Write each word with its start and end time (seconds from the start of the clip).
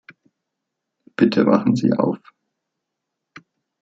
Bitte 1.15 1.45
wachen 1.45 1.75
Sie 1.75 1.93
auf! 1.93 2.17